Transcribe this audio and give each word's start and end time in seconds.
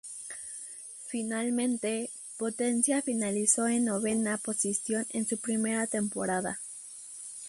Finalmente, 1.05 2.09
Potencia 2.39 3.03
finalizó 3.03 3.67
en 3.67 3.85
novena 3.85 4.39
posición 4.39 5.05
en 5.09 5.27
su 5.27 5.37
primera 5.37 5.85
temporada. 5.85 6.59